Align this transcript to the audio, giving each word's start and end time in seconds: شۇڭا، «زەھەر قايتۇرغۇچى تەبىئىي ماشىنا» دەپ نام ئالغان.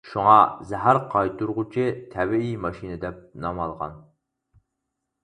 شۇڭا، 0.09 0.35
«زەھەر 0.69 0.99
قايتۇرغۇچى 1.11 1.85
تەبىئىي 2.13 2.55
ماشىنا» 2.65 2.97
دەپ 3.05 3.21
نام 3.45 3.61
ئالغان. 3.67 3.95